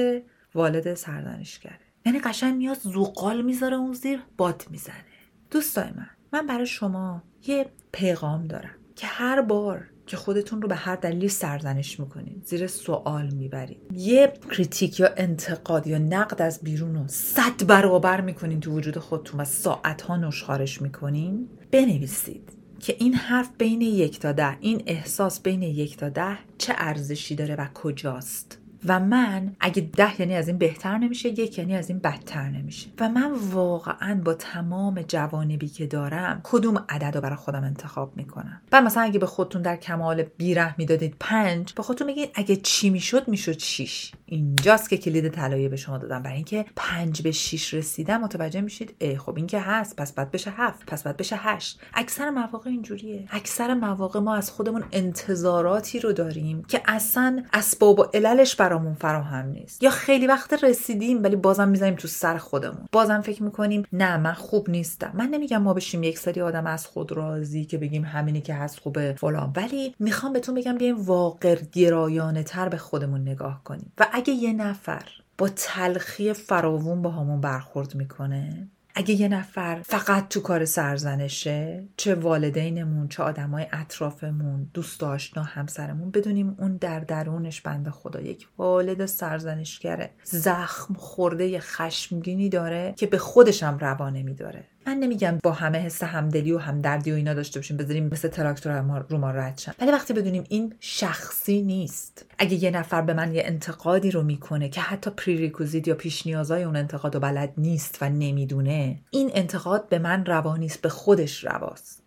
والد 0.56 0.94
سرزنشگره 0.94 1.80
یعنی 2.06 2.20
قشنگ 2.20 2.58
میاد 2.58 2.78
زغال 2.78 3.42
می‌ذاره 3.42 3.76
اون 3.76 3.94
زیر 3.94 4.24
باد 4.38 4.66
می‌زنه. 4.70 5.06
دوستای 5.52 5.92
من 5.92 6.10
من 6.34 6.48
برای 6.48 6.66
شما 6.66 7.24
یه 7.48 7.72
پیغام 7.92 8.48
دارم 8.48 8.76
که 8.96 9.08
هر 9.08 9.42
بار 9.42 9.88
که 10.12 10.18
خودتون 10.18 10.62
رو 10.62 10.68
به 10.68 10.76
هر 10.76 10.96
دلیل 10.96 11.28
سرزنش 11.28 12.00
می‌کنین 12.00 12.42
زیر 12.46 12.68
سوال 12.68 13.30
می‌برید 13.30 13.78
یه 13.94 14.34
critique 14.52 15.00
یا 15.00 15.10
انتقاد 15.18 15.88
یا 15.88 15.98
نقد 15.98 16.42
از 16.42 16.60
بیرون 16.64 16.96
رو 16.96 17.08
صد 17.08 17.68
برابر 17.68 18.22
می‌کنین 18.22 18.60
تو 18.60 18.72
وجود 18.72 18.98
خودتون 18.98 19.42
و 19.42 19.46
ساعتها 19.46 20.18
نشخارش 20.18 20.82
می‌کنین. 20.82 21.48
بنویسید 21.72 22.50
که 22.80 22.96
این 23.00 23.14
حرف 23.14 23.50
بین 23.58 23.82
یک 23.82 24.20
تا 24.20 24.32
ده 24.32 24.58
این 24.60 24.84
احساس 24.88 25.42
بین 25.42 25.62
یک 25.62 25.98
تا 25.98 26.10
ده 26.10 26.38
چه 26.58 26.74
ارزشی 26.78 27.36
داره 27.36 27.56
و 27.56 27.68
کجاست. 27.74 28.61
و 28.86 29.00
من 29.00 29.56
اگه 29.60 29.82
ده 29.82 30.22
یعنی 30.22 30.36
از 30.36 30.48
این 30.48 30.58
بهتر 30.58 30.98
نمیشه 30.98 31.30
یک 31.30 31.58
یعنی 31.58 31.76
از 31.76 31.90
این 31.90 32.00
بدتر 32.00 32.50
نمیشه. 32.50 32.90
و 33.00 33.10
من 33.10 33.32
واقعا 33.52 34.22
با 34.26 34.34
تمام 34.34 35.02
جوانبی 35.02 35.68
که 35.68 35.88
دارم 35.88 36.42
کدوم 36.44 36.86
عدد 36.90 37.16
رو 37.16 37.22
برای 37.22 37.36
خودم 37.36 37.64
انتخاب 37.64 38.18
می‌کنم؟ 38.18 38.62
و 38.72 38.82
مثلا 38.82 39.04
اگه 39.04 39.20
به 39.20 39.26
خودتون 39.26 39.62
در 39.62 39.76
کمال 39.76 40.24
بیره 40.24 40.76
می‌دادید 40.78 41.16
پنج 41.20 41.74
به 41.74 41.84
خودتون 41.84 42.08
بگید 42.08 42.30
اگه 42.34 42.56
چی 42.56 42.90
می‌شد 42.90 43.28
می‌شد 43.28 43.60
شیش. 43.60 44.12
اینجاست 44.26 44.90
که 44.90 44.98
کلید 44.98 45.30
طلایی 45.30 45.70
به 45.70 45.76
شما 45.76 45.98
دادم. 45.98 46.24
برای 46.24 46.36
اینکه 46.36 46.66
پنج 46.76 47.22
به 47.22 47.32
شیش 47.32 47.74
رسیدم 47.74 48.22
متوجه 48.22 48.62
میشید 48.62 48.96
ای 49.00 49.18
خب 49.18 49.38
این 49.38 49.48
که 49.48 49.60
هست 49.60 49.96
پس 49.96 50.14
بعد 50.14 50.32
بشه 50.32 50.52
هفت 50.52 50.86
پس 50.86 51.04
بعد 51.04 51.18
بشه 51.18 51.36
هشت. 51.40 51.80
اکثر 51.94 52.30
مواقع 52.30 52.70
اینجوریه. 52.70 53.28
اکثر 53.32 53.74
مواقع 53.74 54.20
ما 54.20 54.36
از 54.36 54.52
خودمون 54.52 54.84
انتظاراتی 54.92 56.00
رو 56.00 56.14
داریم 56.14 56.64
که 56.64 56.82
اصلا 56.88 57.44
اسباب 57.54 58.00
و 58.00 58.04
عللش 58.14 58.56
برامون 58.72 58.94
فراهم 58.94 59.46
نیست. 59.46 59.84
یا 59.84 59.90
خیلی 59.90 60.28
وقت 60.28 60.64
رسیدیم 60.64 61.24
ولی 61.24 61.36
بازم 61.36 61.68
می‌زنیم 61.68 61.96
تو 61.96 62.08
سر 62.08 62.38
خودمون. 62.38 62.88
بازم 62.92 63.22
فکر 63.22 63.44
می‌کنیم 63.44 63.84
نه 63.94 64.18
من 64.18 64.34
خوب 64.34 64.70
نیستم. 64.70 65.12
من 65.14 65.28
نمیگم 65.30 65.62
ما 65.62 65.74
بشیم 65.74 66.04
یک 66.04 66.20
سری 66.20 66.42
آدم 66.42 66.68
از 66.68 66.88
خود 66.88 67.12
راضی 67.12 67.66
که 67.66 67.78
بگیم 67.78 68.06
همینی 68.06 68.42
که 68.42 68.54
هست 68.54 68.80
خوبه 68.80 69.16
فلان. 69.18 69.54
ولی 69.56 69.96
می‌خوام 70.00 70.34
بهتون 70.34 70.56
بگم 70.56 70.78
بیایم 70.78 71.02
واقع 71.02 71.56
گرایانه 71.72 72.44
تر 72.44 72.70
به 72.70 72.78
خودمون 72.78 73.22
نگاه 73.22 73.62
کنیم. 73.64 73.92
و 73.98 74.08
اگه 74.14 74.34
یه 74.34 74.54
نفر 74.54 75.04
با 75.38 75.50
تلخی 75.56 76.34
فراوون 76.34 77.02
با 77.02 77.12
همون 77.12 77.42
برخورد 77.42 77.96
می‌کنه 77.96 78.68
اگه 78.96 79.22
یه 79.22 79.28
نفر 79.28 79.82
فقط 79.86 80.28
تو 80.28 80.42
کار 80.42 80.66
سرزنشه 80.66 81.88
چه 81.98 82.16
والدینمون 82.16 83.08
چه 83.08 83.24
آدمای 83.24 83.66
اطرافمون 83.72 84.70
دوست 84.74 85.04
آشنا 85.04 85.44
همسرمون 85.44 86.12
بدونیم 86.12 86.56
اون 86.60 86.78
در 86.78 87.00
درونش 87.00 87.62
بنده 87.62 87.92
خدا 87.92 88.22
یک 88.22 88.48
والد 88.58 89.06
سرزنشگره. 89.06 90.10
زخم 90.24 90.94
خورده 90.94 91.60
خشمگینی 91.60 92.50
داره 92.50 92.94
که 92.98 93.08
به 93.08 93.18
خودش 93.18 93.64
هم 93.64 93.78
روا 93.78 94.10
نمیداره 94.10 94.64
من 94.88 94.98
نمیگم 94.98 95.38
با 95.44 95.52
همه 95.52 95.78
حس 95.78 96.04
همدلی 96.04 96.52
و 96.52 96.58
همدردی 96.58 97.12
و 97.12 97.16
اینا 97.16 97.34
داشته 97.34 97.60
باشیم 97.60 97.78
بذاریم 97.78 98.10
مثل 98.12 98.28
تراکتور 98.28 99.04
رو 99.10 99.18
ما 99.18 99.32
رد 99.32 99.58
شن. 99.58 99.74
ولی 99.80 99.92
وقتی 99.92 100.14
بدونیم 100.14 100.44
این 100.50 100.74
شخصی 100.80 101.62
نیست 101.62 102.26
اگه 102.38 102.64
یه 102.64 102.72
نفر 102.72 103.02
به 103.02 103.14
من 103.14 103.36
یه 103.36 103.44
انتقادی 103.46 104.12
رو 104.12 104.24
می‌کنه 104.24 104.70
که 104.70 104.82
حتی 104.82 105.12
پریریکوزیت 105.12 105.88
یا 105.88 105.96
پیش 105.96 106.28
نیازای 106.28 106.64
اون 106.64 106.76
انتقاد 106.76 107.16
و 107.16 107.20
بلد 107.20 107.54
نیست 107.58 107.98
و 108.02 108.10
نمی‌دونه 108.10 109.00
این 109.10 109.32
انتقاد 109.34 109.90
به 109.90 110.00
من 110.00 110.26
روا 110.26 110.58
نیست 110.58 110.82
به 110.82 110.90
خودش 110.90 111.46
رواست. 111.46 112.01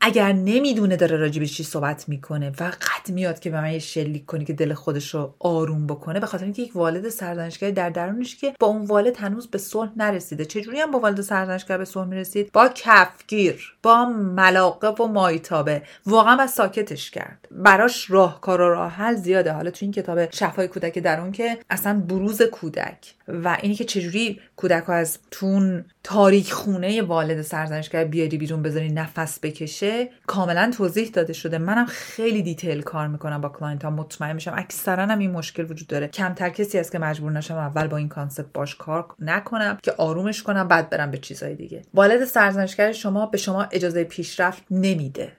اگر 0.00 0.32
نمی‌دونه 0.32 0.96
داره 0.96 1.16
راجع 1.16 1.40
به 1.40 1.46
چی 1.46 1.64
صحبت 1.64 2.08
می‌کنه 2.08 2.50
فقط 2.50 3.10
میاد 3.10 3.38
که 3.38 3.50
به 3.50 3.60
من 3.60 3.72
یه 3.72 3.78
شلیک 3.78 4.26
کنه 4.26 4.44
که 4.44 4.52
دل 4.52 4.74
خودش 4.74 5.14
رو 5.14 5.34
آروم 5.38 5.86
بکنه 5.86 6.20
به 6.20 6.26
خاطر 6.26 6.44
اینکه 6.44 6.62
یک 6.62 6.76
والد 6.76 7.08
سرزنشگری 7.08 7.72
در 7.72 7.90
درونش 7.90 8.36
که 8.36 8.54
با 8.60 8.66
اون 8.66 8.84
والد 8.84 9.16
هنوز 9.16 9.46
به 9.46 9.58
صلح 9.58 9.90
نرسیده. 9.96 10.44
چجوری 10.44 10.80
هم 10.80 10.90
با 10.90 10.98
والد 10.98 11.20
سرزنشگر 11.20 11.78
به 11.78 11.84
صلح 11.84 12.08
می‌رسید؟ 12.08 12.52
با 12.52 12.68
کفگیر 12.68 13.74
با 13.82 14.04
ملاقه 14.04 14.88
و 14.88 15.06
مایتابه. 15.06 15.82
واقعا 16.06 16.36
با 16.36 16.46
ساکتش 16.46 17.10
کرد. 17.10 17.48
براش 17.50 18.10
راهکار 18.10 18.60
و 18.60 18.68
راه 18.68 18.92
حل 18.92 19.14
زیاده. 19.14 19.52
حالا 19.52 19.70
تو 19.70 19.78
این 19.80 19.92
کتاب 19.92 20.30
شفای 20.30 20.68
کودک 20.68 20.98
درون 20.98 21.32
که 21.32 21.58
اصلا 21.70 22.00
بروز 22.08 22.42
کودک 22.42 23.14
و 23.28 23.58
اینی 23.62 23.74
که 23.74 23.84
چجوری 23.84 24.40
کودک 24.56 24.90
از 24.90 25.18
تون 25.30 25.84
تاریک 26.02 26.52
خونه 26.52 27.02
والد 27.02 27.42
سرزنشگر 27.42 28.04
بیاری 28.04 28.38
بیرون 28.38 28.62
بذاری 28.62 28.92
نفس 28.92 29.38
بکشه 29.42 30.08
کاملا 30.26 30.70
توضیح 30.76 31.08
داده 31.08 31.32
شده. 31.32 31.58
منم 31.58 31.86
خیلی 31.86 32.42
detail 32.42 32.82
کار 32.82 33.06
می‌کنم 33.06 33.40
با 33.40 33.48
client 33.48 33.84
ها. 33.84 33.90
مطمئن 33.90 34.32
میشم 34.32 34.54
اکثرا 34.56 35.06
هم 35.06 35.18
این 35.18 35.30
مشکل 35.30 35.70
وجود 35.70 35.88
داره. 35.88 36.08
کمتر 36.08 36.48
کسی 36.48 36.78
هست 36.78 36.92
که 36.92 36.98
مجبور 36.98 37.32
نشم 37.32 37.56
اول 37.56 37.86
با 37.86 37.96
این 37.96 38.08
concept 38.08 38.52
باش 38.54 38.74
کار 38.74 39.14
نکنم 39.18 39.78
که 39.82 39.92
آرومش 39.92 40.42
کنم 40.42 40.68
بعد 40.68 40.90
برم 40.90 41.10
به 41.10 41.18
چیزهای 41.18 41.54
دیگه. 41.54 41.82
والد 41.94 42.24
سرزنشگر 42.24 42.92
شما 42.92 43.26
به 43.26 43.38
شما 43.38 43.62
اجازه 43.62 44.04
پیشرفت 44.04 44.62
نمیده. 44.70 45.32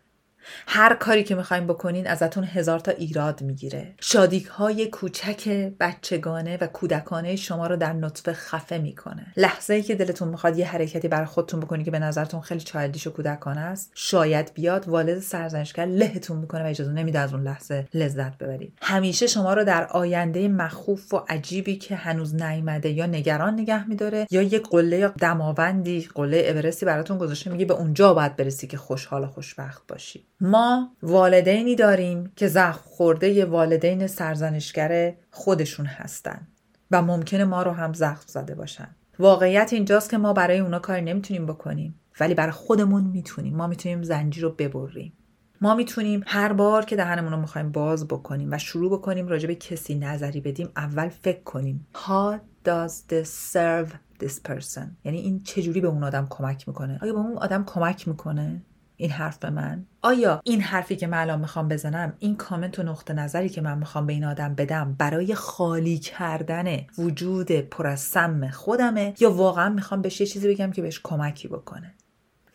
هر 0.67 0.95
کاری 0.95 1.23
که 1.23 1.35
می‌خوایم 1.35 1.67
بکنین 1.67 2.07
ازتون 2.07 2.43
هزار 2.43 2.79
تا 2.79 2.91
ایراد 2.91 3.41
می‌گیره. 3.41 3.93
شادی 4.01 4.45
های 4.45 4.87
کوچک 4.87 5.49
بچگانه 5.79 6.57
و 6.61 6.67
کودکانه 6.67 7.35
شما 7.35 7.67
رو 7.67 7.75
در 7.75 7.93
نطفه 7.93 8.33
خفه 8.33 8.77
می‌کنه. 8.77 9.25
لحظه 9.37 9.73
ای 9.73 9.81
که 9.81 9.95
دلتون 9.95 10.27
می‌خواد 10.27 10.57
یه 10.57 10.67
حرکتی 10.67 11.07
برای 11.07 11.25
خودتون 11.25 11.59
بکنی 11.59 11.83
که 11.83 11.91
به 11.91 11.99
نظرتون 11.99 12.41
خیلی 12.41 12.61
childish 12.61 13.07
و 13.07 13.11
کودکانه 13.11 13.61
است 13.61 13.91
شاید 13.95 14.51
بیاد 14.53 14.87
والد 14.87 15.19
سرزنشگر 15.19 15.85
لهتون 15.85 16.37
می‌کنه 16.37 16.63
و 16.63 16.67
اجازه 16.67 16.91
نمیده 16.91 17.19
از 17.19 17.33
اون 17.33 17.43
لحظه 17.43 17.87
لذت 17.93 18.37
ببرید. 18.37 18.73
همیشه 18.81 19.27
شما 19.27 19.53
رو 19.53 19.63
در 19.63 19.87
آینده 19.87 20.47
مخوف 20.47 21.13
و 21.13 21.21
عجیبی 21.29 21.75
که 21.75 21.95
هنوز 21.95 22.35
نیامده 22.35 22.89
یا 22.89 23.05
نگران 23.05 23.53
نگه 23.53 23.87
میداره 23.87 24.27
یا 24.31 24.41
یه 24.41 24.59
قله 24.59 25.07
دماوندی 25.07 26.09
قله 26.15 26.37
اورستی 26.37 26.85
براتون 26.85 27.17
گذاشته 27.17 27.51
میگه 27.51 27.65
به 27.65 27.73
اونجا 27.73 28.13
باید 28.13 28.35
برسی 28.35 28.67
که 28.67 28.77
خوشحال 28.77 29.23
و 29.23 29.27
خوشبخت 29.27 29.87
باشی. 29.87 30.25
ما 30.43 30.91
والدینی 31.03 31.75
داریم 31.75 32.31
که 32.35 32.47
زخم 32.47 32.81
خورده 32.85 33.45
والدین 33.45 34.07
سرزنشگر 34.07 35.13
خودشون 35.31 35.85
هستن 35.85 36.47
و 36.91 37.01
ممکنه 37.01 37.43
ما 37.43 37.63
رو 37.63 37.71
هم 37.71 37.93
زخم 37.93 38.23
زده 38.27 38.55
باشن. 38.55 38.95
واقعیت 39.19 39.73
اینجاست 39.73 40.09
که 40.09 40.17
ما 40.17 40.33
برای 40.33 40.59
اونا 40.59 40.79
کاری 40.79 41.01
نمی‌تونیم 41.01 41.45
بکنیم 41.45 41.99
ولی 42.19 42.33
برای 42.33 42.51
خودمون 42.51 43.03
می‌تونیم. 43.03 43.55
ما 43.55 43.67
می‌تونیم 43.67 44.03
زنجیر 44.03 44.43
رو 44.43 44.49
ببریم. 44.49 45.13
ما 45.61 45.75
می‌تونیم 45.75 46.23
هر 46.27 46.53
بار 46.53 46.85
که 46.85 46.95
دهنمون 46.95 47.31
رو 47.31 47.39
می‌خوایم 47.39 47.71
باز 47.71 48.07
بکنیم 48.07 48.51
و 48.51 48.57
شروع 48.57 48.91
بکنیم 48.91 49.27
راجع 49.27 49.47
به 49.47 49.55
کسی 49.55 49.95
نظری 49.95 50.41
بدیم 50.41 50.69
اول 50.75 51.09
فکر 51.09 51.43
کنیم. 51.43 51.87
How 51.95 52.37
does 52.65 52.91
this 52.91 53.53
serve 53.53 53.89
this 54.23 54.49
person? 54.49 54.87
یعنی 55.03 55.17
این 55.17 55.43
چجوری 55.43 55.81
به 55.81 55.87
اون 55.87 56.03
آدم 56.03 56.27
کمک 56.29 56.67
می‌کنه؟ 56.67 56.99
آیا 57.01 57.13
به 57.13 57.19
اون 57.19 57.37
آدم 57.37 57.63
کمک 57.63 58.07
می‌کنه؟ 58.07 58.61
این 59.01 59.11
حرف 59.11 59.37
به 59.37 59.49
من. 59.49 59.85
آیا 60.01 60.41
این 60.43 60.61
حرفی 60.61 60.95
که 60.95 61.07
من 61.07 61.17
الان 61.17 61.39
می‌خوام 61.39 61.67
بزنم 61.67 62.13
این 62.19 62.35
کامنت 62.35 62.79
و 62.79 62.83
نقطه 62.83 63.13
نظری 63.13 63.49
که 63.49 63.61
من 63.61 63.77
می‌خوام 63.77 64.05
به 64.05 64.13
این 64.13 64.23
آدم 64.23 64.55
بدم 64.55 64.95
برای 64.97 65.35
خالی 65.35 65.97
کردن 65.97 66.77
وجود 66.97 67.51
پر 67.51 67.87
از 67.87 67.99
سم 67.99 68.49
خودمه؟ 68.49 69.13
یا 69.19 69.31
واقعا 69.31 69.69
می‌خوام 69.69 70.01
بهش 70.01 70.21
یه 70.21 70.27
چیزی 70.27 70.53
بگم 70.53 70.71
که 70.71 70.81
بهش 70.81 70.99
کمکی 71.03 71.47
بکنه؟ 71.47 71.93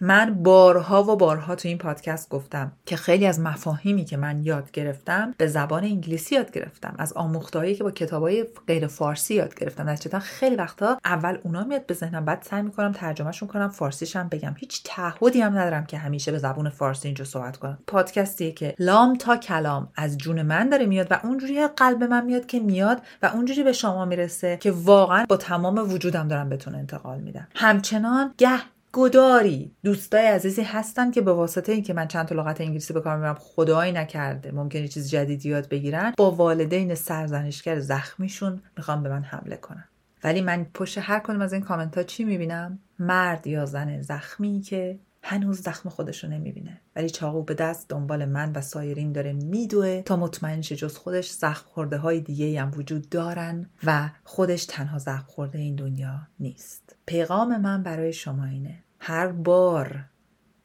من 0.01 0.35
بارها 0.43 1.03
و 1.03 1.17
بارها 1.17 1.55
تو 1.55 1.69
این 1.69 1.79
پادکست 1.79 2.29
گفتم 2.29 2.73
که 2.87 2.97
خیلی 2.97 3.27
از 3.27 3.41
مفاهیمی 3.41 4.05
که 4.05 4.17
من 4.17 4.45
یاد 4.45 4.71
گرفتم 4.71 5.35
به 5.39 5.47
زبان 5.47 5.85
انگلیسی 5.85 6.35
یاد 6.35 6.51
گرفتم. 6.51 6.95
از 6.99 7.13
آموختهایی 7.13 7.75
که 7.75 7.85
با 7.85 7.91
کتابای 7.91 8.47
غیر 8.67 8.87
فارسی 8.87 9.35
یاد 9.35 9.55
گرفتم. 9.55 9.89
نتیجتا 9.89 10.19
خیلی 10.19 10.57
وقتا 10.57 10.99
اول 11.05 11.39
اونا 11.43 11.65
میاد 11.65 11.87
به 11.87 11.95
ذهنم 11.95 12.25
بعد 12.25 12.43
سعی 12.43 12.63
می‌کنم 12.63 12.93
ترجمهشون 12.93 13.49
کنم 13.49 13.69
فارسیش 13.69 14.17
هم 14.17 14.29
بگم. 14.29 14.55
هیچ 14.59 14.83
تعهدی 14.85 15.41
هم 15.41 15.59
ندارم 15.59 15.87
که 15.87 15.99
همیشه 15.99 16.33
به 16.33 16.39
زبان 16.39 16.69
فارسی 16.69 17.09
اینجا 17.09 17.25
صحبت 17.25 17.57
کنم. 17.57 17.79
پادکستیه 17.87 18.53
که 18.53 18.75
لام 18.79 19.17
تا 19.17 19.37
کلام 19.37 19.89
از 19.97 20.19
جون 20.19 20.43
من 20.43 20.69
داره 20.69 20.87
میاد 20.87 21.07
و 21.11 21.21
اونجوری 21.23 21.67
قلب 21.67 22.05
من 22.05 22.25
میاد 22.25 22.47
که 22.47 22.61
میاد 22.61 23.03
و 23.23 23.27
اونجوری 23.27 23.63
به 23.63 23.73
شما 23.73 24.05
می‌رسه 24.05 24.57
که 24.57 24.71
واقعا 24.71 25.27
با 25.29 25.37
تمام 25.37 25.93
وجودم 25.93 26.29
دارم 26.29 26.49
بهتون 26.49 26.75
انتقال 26.75 27.19
میدم. 27.19 27.49
همچنان 27.55 28.35
گه 28.39 28.76
گداری 28.97 29.73
دوستای 29.85 30.27
عزیزی 30.27 30.63
هستن 30.63 31.11
که 31.11 31.21
به 31.21 31.33
واسطه 31.33 31.73
اینکه 31.73 31.95
من 31.95 32.09
چند 32.09 32.27
تا 32.27 32.35
لغت 32.35 32.61
انگلیسی 32.61 32.93
به 32.93 33.01
کار 33.01 33.17
می‌برم 33.17 33.37
خدایی 33.41 33.93
نکرده. 33.93 34.53
ممکنه 34.53 34.89
چیز 34.89 35.11
جدیدی 35.11 35.49
یاد 35.49 35.69
بگیرن. 35.69 36.15
با 36.17 36.31
والدین 36.31 36.95
سرزنشگر 36.95 37.81
زخمیشون 37.81 38.63
می‌خوام 38.77 39.03
به 39.03 39.09
من 39.09 39.23
حمله 39.23 39.57
کنن. 39.57 39.85
ولی 40.25 40.41
من 40.41 40.67
پشت 40.75 40.99
هر 40.99 41.19
کدوم 41.19 41.41
از 41.41 41.53
این 41.53 41.63
کامنت 41.63 41.97
ها 41.97 42.03
چی 42.03 42.25
می‌بینم؟ 42.25 42.79
مرد 42.99 43.47
یا 43.47 43.67
زن 43.67 44.03
زخمی 44.03 44.61
که 44.61 44.99
هنوز 45.23 45.61
زخم 45.61 45.89
خودش 45.89 46.25
رو 46.25 46.31
نمی‌بینه. 46.31 46.81
ولی 46.97 47.11
چاقو 47.11 47.43
به 47.43 47.55
دست 47.55 47.89
دنبال 47.89 48.25
من 48.25 48.53
و 48.53 48.61
سایرین 48.61 49.13
داره 49.13 49.33
میدوه 49.33 50.03
تا 50.03 50.17
مطمئن 50.17 50.61
شه 50.61 50.77
جز 50.77 50.97
خودش 50.97 51.31
زخم 51.31 51.65
خورده 51.67 51.97
های 51.97 52.21
دیگه 52.21 52.63
هم 52.63 52.71
وجود 52.77 53.09
دارن 53.09 53.71
و 53.85 54.11
خودش 54.25 54.67
تنها 54.67 54.99
زخم 54.99 55.25
خورده 55.27 55.59
این 55.59 55.75
دنیا 55.75 56.21
نیست. 56.41 56.97
پیغام 57.07 57.61
من 57.61 57.83
برای 57.83 58.13
شما 58.13 58.45
اینه. 58.45 58.83
هر 59.09 59.29
بار 59.29 60.05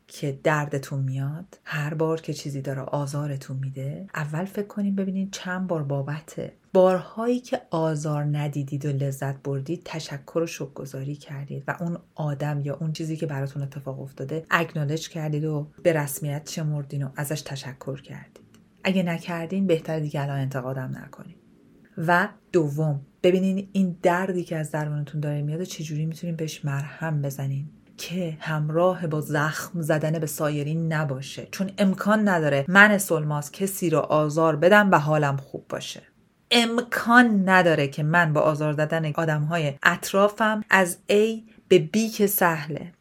که 0.08 0.40
دردتون 0.44 1.00
میاد 1.00 1.60
هر 1.64 1.94
بار 1.94 2.22
که 2.22 2.34
چیزی 2.34 2.62
داره 2.62 2.82
آزارتون 2.82 3.58
میده 3.58 4.08
اول 4.16 4.46
فکر 4.46 4.68
کنید 4.68 4.96
ببینید 4.96 5.32
چند 5.32 5.68
بار 5.68 5.84
بابته. 5.84 6.54
بارهایی 6.74 7.40
که 7.40 7.62
آزار 7.70 8.24
ندیدید 8.24 8.86
و 8.86 8.90
لذت 8.90 9.44
بردید 9.44 9.82
تشکر 9.86 10.40
و 10.40 10.48
شکرگزاری 10.48 11.16
کردید 11.16 11.64
و 11.68 11.78
اون 11.80 11.98
آدم 12.16 12.62
یا 12.62 12.76
اون 12.76 12.94
چیزی 12.94 13.18
که 13.18 13.26
براتون 13.26 13.64
اتفاق 13.64 14.02
افتاده 14.02 14.46
اگنالج 14.50 15.10
کردید 15.10 15.46
و 15.46 15.68
به 15.84 15.94
رسمیت 15.94 16.50
شمردین 16.50 17.04
و 17.04 17.10
ازش 17.16 17.42
تشکر 17.42 18.02
کردید. 18.02 18.46
اگه 18.84 19.04
نکردین 19.04 19.68
بهتر 19.68 20.00
دیگه 20.00 20.22
الان 20.22 20.40
انتقادم 20.40 20.92
نکنید 21.04 21.38
و 21.98 22.28
دوم 22.52 23.02
ببینین 23.24 23.70
این 23.72 23.98
دردی 24.02 24.44
که 24.44 24.58
از 24.58 24.72
درونتون 24.72 25.22
داره 25.22 25.42
میاد 25.42 25.64
چجوری 25.64 26.06
می‌تونین 26.06 26.36
بهش 26.36 26.66
مرهم 26.66 27.22
بزنین. 27.22 27.70
که 27.98 28.38
همراه 28.40 29.08
با 29.08 29.22
زخم 29.22 29.82
زدن 29.82 30.20
به 30.20 30.28
سایرین 30.28 30.94
نباشه. 30.94 31.48
چون 31.52 31.72
امکان 31.78 32.30
نداره 32.30 32.66
من 32.68 32.98
سلماس 32.98 33.52
کسی 33.52 33.90
رو 33.90 34.00
آزار 34.00 34.56
بدم 34.56 34.92
و 34.92 35.00
حالم 35.00 35.38
خوب 35.38 35.68
باشه. 35.70 36.02
امکان 36.52 37.50
نداره 37.50 37.88
که 37.88 38.04
من 38.04 38.34
با 38.34 38.42
آزار 38.42 38.74
دادن 38.74 39.12
آدم 39.12 39.42
های 39.42 39.74
اطرافم 39.84 40.64
از 40.70 40.98
A 41.10 41.42
به 41.68 41.90
B 41.96 42.16
که 42.16 42.28
سهله. 42.28 42.92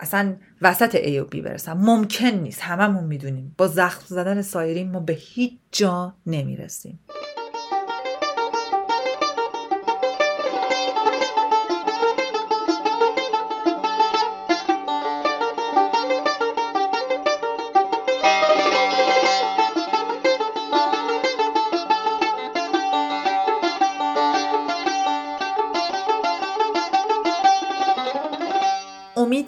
اصلا 0.00 0.36
وسط 0.62 0.96
A 0.96 1.08
و 1.08 1.24
B 1.24 1.36
برسم. 1.36 1.72
ممکن 1.72 2.26
نیست. 2.26 2.60
هممون 2.62 3.04
می‌دونیم. 3.04 3.54
با 3.58 3.68
زخم 3.68 4.04
زدن 4.06 4.42
سایرین 4.42 4.90
ما 4.90 5.00
به 5.00 5.12
هیچ 5.12 5.52
جا 5.72 6.14
نمی‌رسیم. 6.26 7.00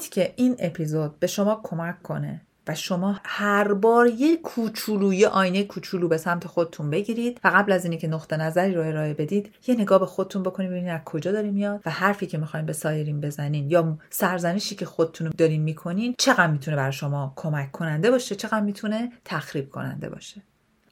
امید 0.02 0.12
که 0.12 0.32
این 0.36 0.56
اپیزود 0.58 1.18
به 1.18 1.26
شما 1.26 1.60
کمک 1.62 2.02
کنه 2.02 2.40
و 2.68 2.74
شما 2.74 3.20
هر 3.24 3.72
بار 3.72 4.06
یه 4.06 4.36
کوچولو 4.36 5.12
یه 5.12 5.28
آینه 5.28 5.64
کوچولو 5.64 6.08
به 6.08 6.16
سمت 6.16 6.46
خودتون 6.46 6.90
بگیرید 6.90 7.40
و 7.44 7.48
قبل 7.54 7.72
از 7.72 7.84
اینکه 7.84 8.08
نقطه 8.08 8.36
نظری 8.36 8.74
رو 8.74 8.82
ارائه 8.82 9.14
بدید 9.14 9.54
یه 9.66 9.74
نگاه 9.74 9.98
به 9.98 10.06
خودتون 10.06 10.42
بکنید 10.42 10.70
ببینید 10.70 10.90
از 10.90 11.00
کجا 11.04 11.32
داری 11.32 11.50
میاد 11.50 11.80
و 11.86 11.90
حرفی 11.90 12.26
که 12.26 12.38
می‌خواین 12.38 12.66
به 12.66 12.72
سایرین 12.72 13.20
بزنین 13.20 13.70
یا 13.70 13.98
سرزنشی 14.10 14.74
که 14.74 14.86
خودتون 14.86 15.32
دارین 15.38 15.62
می‌کنین 15.62 16.14
چقدر 16.18 16.50
می‌تونه 16.50 16.76
برای 16.76 16.92
شما 16.92 17.32
کمک 17.36 17.72
کننده 17.72 18.10
باشه 18.10 18.34
چقدر 18.34 18.60
می‌تونه 18.60 19.12
تخریب 19.24 19.70
کننده 19.70 20.08
باشه. 20.08 20.42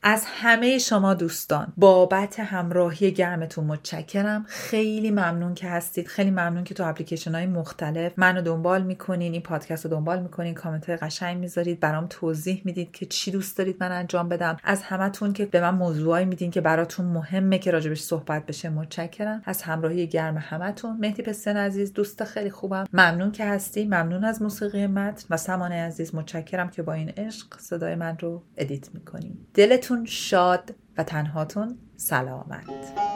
از 0.02 0.24
همه 0.26 0.78
شما 0.78 1.14
دوستان 1.14 1.72
بابت 1.76 2.40
همراهی 2.40 3.10
گرمتون 3.12 3.64
متشکرم. 3.64 4.44
خیلی 4.48 5.10
ممنون 5.10 5.54
که 5.54 5.68
هستید. 5.68 6.06
خیلی 6.06 6.30
ممنون 6.30 6.64
که 6.64 6.74
تو 6.74 6.84
اپلیکیشن 6.84 7.34
های 7.34 7.46
مختلف 7.46 8.12
منو 8.16 8.42
دنبال 8.42 8.82
می‌کنین 8.82 9.32
این 9.32 9.42
پادکست 9.42 9.84
رو 9.84 9.90
دنبال 9.90 10.22
می‌کنین 10.22 10.54
کامنت 10.54 10.86
های 10.86 10.96
قشنگ 10.96 11.38
می‌ذارید 11.38 11.80
برام 11.80 12.06
توضیح 12.10 12.62
می‌دید 12.64 12.92
که 12.92 13.06
چی 13.06 13.30
دوست 13.30 13.58
دارید 13.58 13.76
من 13.80 13.92
انجام 13.92 14.28
بدم. 14.28 14.56
از 14.64 14.82
همتون 14.82 15.32
که 15.32 15.46
به 15.46 15.60
من 15.60 15.74
موضوعایی 15.74 16.26
میدین 16.26 16.50
که 16.50 16.60
براتون 16.60 17.06
مهمه 17.06 17.58
که 17.58 17.70
راجبش 17.70 18.00
صحبت 18.00 18.46
بشه 18.46 18.68
متشکرم. 18.68 19.42
از 19.44 19.62
همراهی 19.62 20.06
گرم 20.06 20.36
همتون 20.38 20.96
مهدی 21.00 21.22
پستن 21.22 21.56
عزیز 21.56 21.92
دوست 21.92 22.24
خیلی 22.24 22.50
خوبم. 22.50 22.84
ممنون 22.92 23.32
که 23.32 23.44
هستی. 23.44 23.84
ممنون 23.84 24.24
از 24.24 24.42
موسیقی 24.42 24.86
متن. 24.86 25.26
و 25.30 25.36
سمانه 25.36 25.74
عزیز 25.74 26.14
متشکرم 26.14 26.68
که 26.68 26.82
با 26.82 26.92
این 26.92 27.08
عشق 27.08 27.58
صدای 27.58 27.94
من 27.94 28.18
رو 28.18 28.42
ادیت 28.56 28.94
می‌کنین. 28.94 29.38
دلتون 29.54 29.89
شاد 30.04 30.74
و 30.98 31.04
تنهاتون 31.04 31.78
سلامت. 31.96 33.09